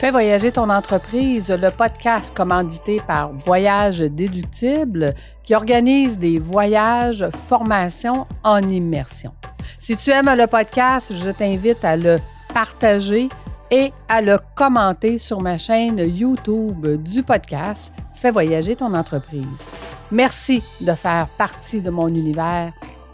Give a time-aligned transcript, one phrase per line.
[0.00, 5.12] Fais voyager ton entreprise, le podcast commandité par Voyage Déductible
[5.42, 9.34] qui organise des voyages, formations en immersion.
[9.78, 12.16] Si tu aimes le podcast, je t'invite à le
[12.54, 13.28] partager
[13.70, 19.68] et à le commenter sur ma chaîne YouTube du podcast Fais voyager ton entreprise.
[20.10, 22.72] Merci de faire partie de mon univers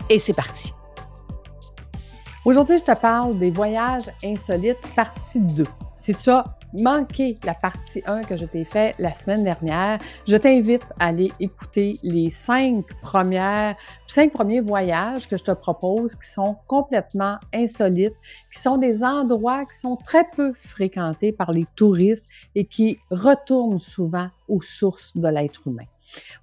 [0.08, 0.72] et c'est parti.
[2.44, 5.64] Aujourd'hui, je te parle des voyages insolites partie 2.
[5.96, 6.44] Si tu as
[6.82, 11.30] manqué la partie 1 que je t'ai fait la semaine dernière, je t'invite à aller
[11.40, 13.76] écouter les cinq premières,
[14.06, 18.16] cinq premiers voyages que je te propose qui sont complètement insolites,
[18.52, 23.80] qui sont des endroits qui sont très peu fréquentés par les touristes et qui retournent
[23.80, 25.84] souvent aux sources de l'être humain.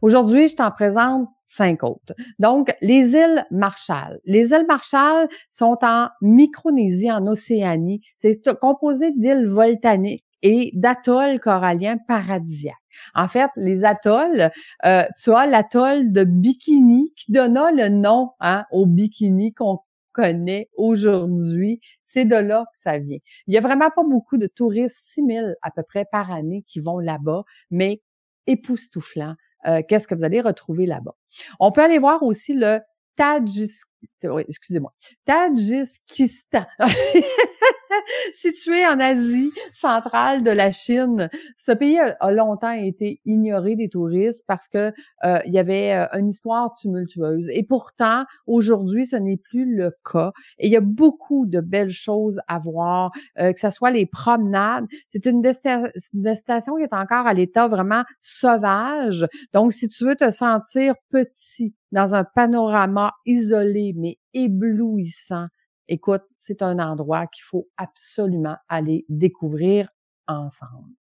[0.01, 2.13] Aujourd'hui, je t'en présente cinq autres.
[2.39, 4.19] Donc, les îles Marshall.
[4.25, 8.01] Les îles Marshall sont en Micronésie, en Océanie.
[8.17, 12.75] C'est composé d'îles volcaniques et d'atolls coralliens paradisiaques.
[13.15, 14.51] En fait, les atolls,
[14.85, 19.79] euh, tu as l'atoll de Bikini qui donna le nom hein, au bikini qu'on
[20.11, 21.79] connaît aujourd'hui.
[22.03, 23.17] C'est de là que ça vient.
[23.47, 26.63] Il y a vraiment pas beaucoup de touristes, 6 000 à peu près par année
[26.67, 28.01] qui vont là-bas, mais
[28.45, 29.35] époustouflant.
[29.67, 31.15] Euh, qu'est-ce que vous allez retrouver là-bas?
[31.59, 32.79] On peut aller voir aussi le
[33.15, 34.37] Tadjikistan.
[34.47, 34.93] excusez-moi.
[35.25, 36.65] Tadjikistan.
[38.33, 44.43] Situé en Asie centrale de la Chine, ce pays a, longtemps été ignoré des touristes
[44.47, 44.91] parce que
[45.23, 47.49] euh, il y avait euh, une histoire tumultueuse.
[47.49, 50.31] Et pourtant, aujourd'hui, ce n'est plus le cas.
[50.57, 54.05] Et il y a beaucoup de belles choses à voir, euh, que ce soit les
[54.05, 54.85] promenades.
[55.07, 59.27] C'est une, destination qui est encore à l'état vraiment sauvage.
[59.53, 65.47] Donc, si tu veux te sentir petit dans un panorama isolé mais éblouissant,
[65.87, 69.89] écoute, c'est un endroit qu'il faut absolument aller découvrir
[70.27, 70.93] ensemble.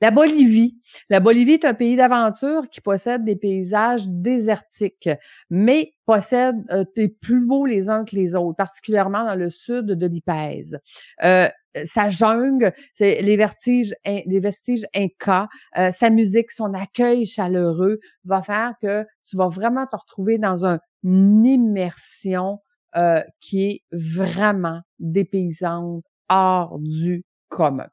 [0.00, 0.78] La Bolivie.
[1.10, 5.10] La Bolivie est un pays d'aventure qui possède des paysages désertiques,
[5.50, 9.86] mais possède euh, des plus beaux les uns que les autres, particulièrement dans le sud
[9.86, 10.78] de l'Ipèze.
[11.22, 11.48] Euh,
[11.84, 18.42] sa jungle, c'est les vertiges, les vestiges incas, euh, sa musique, son accueil chaleureux va
[18.42, 20.64] faire que tu vas vraiment te retrouver dans
[21.02, 22.60] une immersion
[22.96, 27.88] euh, qui est vraiment dépaysante, hors du commun.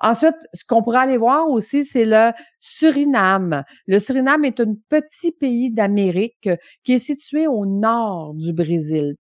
[0.00, 2.30] Ensuite, ce qu'on pourrait aller voir aussi, c'est le
[2.60, 3.64] Suriname.
[3.86, 6.48] Le Suriname est un petit pays d'Amérique
[6.82, 9.14] qui est situé au nord du Brésil.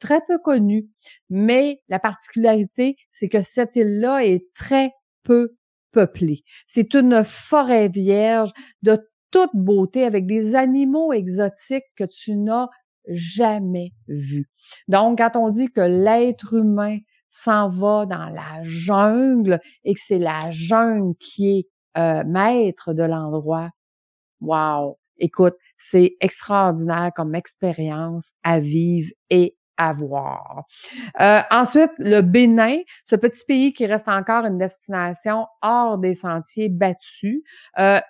[0.00, 0.86] Très peu connu,
[1.28, 4.92] mais la particularité, c'est que cette île-là est très
[5.24, 5.56] peu
[5.92, 6.44] peuplée.
[6.66, 8.52] C'est une forêt vierge
[8.82, 8.98] de
[9.30, 12.68] toute beauté avec des animaux exotiques que tu n'as
[13.08, 14.48] jamais vu.
[14.88, 16.98] Donc, quand on dit que l'être humain
[17.30, 21.66] s'en va dans la jungle et que c'est la jungle qui est
[21.98, 23.70] euh, maître de l'endroit,
[24.40, 24.98] wow!
[25.18, 30.64] Écoute, c'est extraordinaire comme expérience à vivre et à voir.
[31.20, 36.68] Euh, ensuite, le Bénin, ce petit pays qui reste encore une destination hors des sentiers
[36.68, 37.42] battus.
[37.78, 38.00] Euh,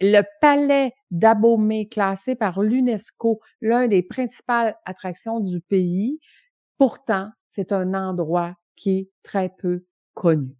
[0.00, 6.20] le palais d'Abomey, classé par l'UNESCO, l'un des principales attractions du pays.
[6.78, 10.54] Pourtant, c'est un endroit qui est très peu connu.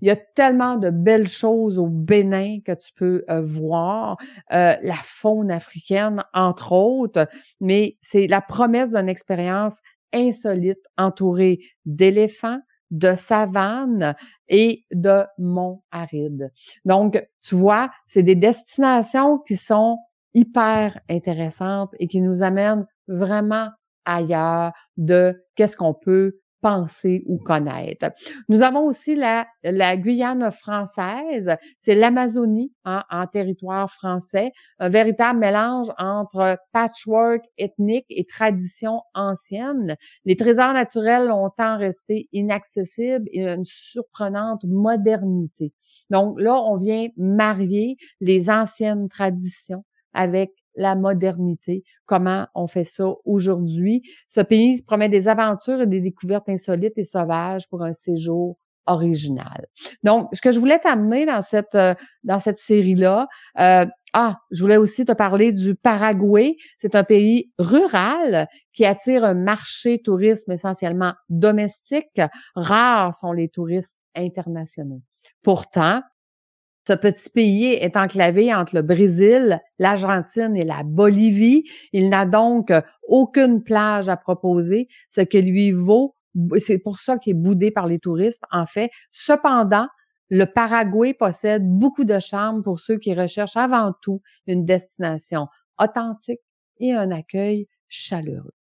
[0.00, 4.16] Il y a tellement de belles choses au Bénin que tu peux euh, voir,
[4.52, 7.28] euh, la faune africaine, entre autres,
[7.60, 9.78] mais c'est la promesse d'une expérience
[10.12, 12.60] insolite entourée d'éléphants,
[12.90, 14.14] de savane
[14.48, 16.50] et de monts arides.
[16.84, 19.98] Donc, tu vois, c'est des destinations qui sont
[20.34, 23.68] hyper intéressantes et qui nous amènent vraiment
[24.04, 28.10] ailleurs de qu'est-ce qu'on peut penser ou connaître.
[28.48, 35.38] Nous avons aussi la, la Guyane française, c'est l'Amazonie hein, en territoire français, un véritable
[35.38, 39.96] mélange entre patchwork ethnique et tradition ancienne.
[40.24, 45.72] Les trésors naturels longtemps resté inaccessibles et une surprenante modernité.
[46.10, 53.12] Donc là, on vient marier les anciennes traditions avec la modernité, comment on fait ça
[53.24, 54.02] aujourd'hui?
[54.28, 58.56] Ce pays promet des aventures et des découvertes insolites et sauvages pour un séjour
[58.86, 59.66] original.
[60.02, 61.94] Donc, ce que je voulais t'amener dans cette euh,
[62.24, 63.28] dans cette série-là,
[63.58, 66.56] euh, ah, je voulais aussi te parler du Paraguay.
[66.78, 72.20] C'est un pays rural qui attire un marché tourisme essentiellement domestique.
[72.56, 75.02] Rares sont les touristes internationaux.
[75.42, 76.00] Pourtant,
[76.86, 81.64] ce petit pays est enclavé entre le Brésil, l'Argentine et la Bolivie.
[81.92, 82.72] Il n'a donc
[83.06, 86.16] aucune plage à proposer, ce qui lui vaut,
[86.58, 88.90] c'est pour ça qu'il est boudé par les touristes, en fait.
[89.12, 89.86] Cependant,
[90.30, 95.48] Le Paraguay possède beaucoup de charme pour ceux qui recherchent avant tout une destination
[95.78, 96.40] authentique
[96.78, 98.54] et un accueil chaleureux.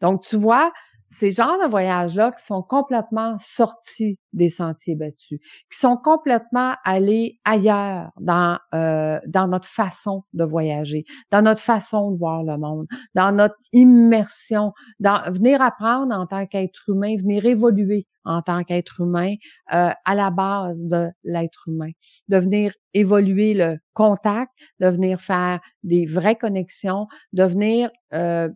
[0.00, 0.72] Donc, tu vois,
[1.12, 5.38] ces genres de voyages-là qui sont complètement sortis des sentiers battus,
[5.70, 12.12] qui sont complètement allés ailleurs dans, euh, dans notre façon de voyager, dans notre façon
[12.12, 17.44] de voir le monde, dans notre immersion, dans venir apprendre en tant qu'être humain, venir
[17.44, 19.34] évoluer en tant qu'être humain
[19.74, 21.90] euh, à la base de l'être humain,
[22.28, 28.48] de venir évoluer le contact, de venir faire des vraies connexions, de venir euh,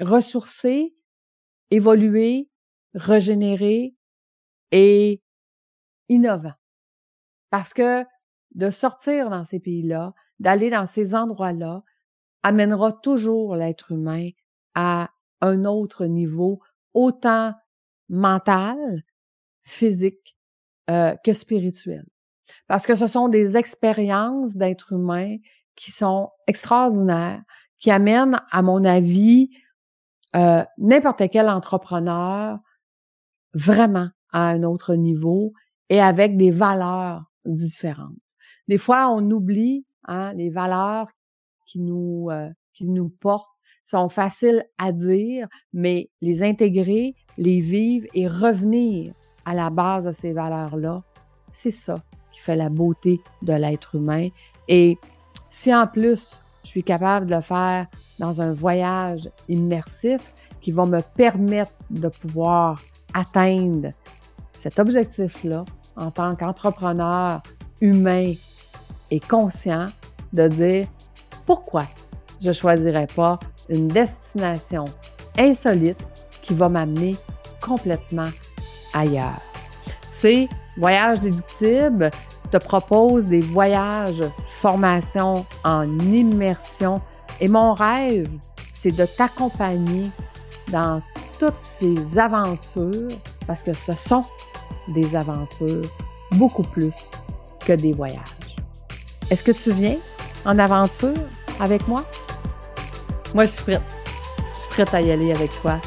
[0.00, 0.94] ressourcer
[1.72, 2.50] évoluer,
[2.94, 3.96] régénérer
[4.72, 5.22] et
[6.10, 6.52] innovant.
[7.50, 8.04] Parce que
[8.54, 11.82] de sortir dans ces pays-là, d'aller dans ces endroits-là,
[12.42, 14.28] amènera toujours l'être humain
[14.74, 15.10] à
[15.40, 16.60] un autre niveau,
[16.92, 17.54] autant
[18.10, 18.76] mental,
[19.62, 20.36] physique
[20.90, 22.04] euh, que spirituel.
[22.66, 25.36] Parce que ce sont des expériences d'être humain
[25.74, 27.42] qui sont extraordinaires,
[27.78, 29.48] qui amènent, à mon avis,
[30.36, 32.58] euh, n'importe quel entrepreneur
[33.54, 35.52] vraiment à un autre niveau
[35.88, 38.14] et avec des valeurs différentes.
[38.68, 41.08] Des fois, on oublie hein, les valeurs
[41.66, 43.48] qui nous euh, qui nous portent
[43.84, 49.12] sont faciles à dire, mais les intégrer, les vivre et revenir
[49.44, 51.02] à la base de ces valeurs-là,
[51.52, 54.28] c'est ça qui fait la beauté de l'être humain.
[54.68, 54.96] Et
[55.50, 57.86] si en plus je suis capable de le faire
[58.18, 62.80] dans un voyage immersif qui va me permettre de pouvoir
[63.14, 63.92] atteindre
[64.58, 65.64] cet objectif-là
[65.96, 67.42] en tant qu'entrepreneur
[67.80, 68.32] humain
[69.10, 69.86] et conscient
[70.32, 70.86] de dire
[71.44, 71.84] pourquoi
[72.40, 73.38] je ne choisirais pas
[73.68, 74.84] une destination
[75.38, 75.98] insolite
[76.42, 77.16] qui va m'amener
[77.60, 78.28] complètement
[78.94, 79.40] ailleurs.
[80.08, 82.10] C'est Voyage déductible
[82.50, 87.00] te propose des voyages, formations en immersion.
[87.40, 88.28] Et mon rêve,
[88.74, 90.10] c'est de t'accompagner
[90.68, 91.02] dans
[91.38, 93.08] toutes ces aventures,
[93.46, 94.22] parce que ce sont
[94.88, 95.90] des aventures
[96.32, 97.10] beaucoup plus
[97.64, 98.18] que des voyages.
[99.30, 99.96] Est-ce que tu viens
[100.44, 101.14] en aventure
[101.60, 102.02] avec moi?
[103.34, 103.82] Moi, je suis prête.
[104.54, 105.78] Je suis prête à y aller avec toi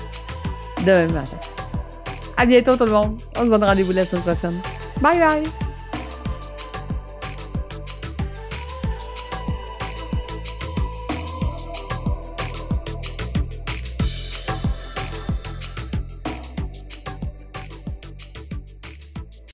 [0.86, 1.38] demain matin.
[2.38, 3.22] À bientôt tout le monde.
[3.38, 4.62] On se donne rendez-vous la semaine prochaine.
[5.02, 5.65] Bye bye!